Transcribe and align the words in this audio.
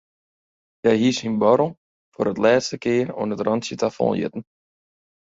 Hja 0.81 0.93
hie 0.99 1.11
syn 1.17 1.35
buorrel 1.41 1.71
foar 2.13 2.29
in 2.31 2.41
lêste 2.43 2.75
kear 2.83 3.07
oan 3.19 3.33
it 3.35 3.43
rântsje 3.45 3.75
ta 3.77 3.89
fol 3.97 4.15
getten. 4.21 4.43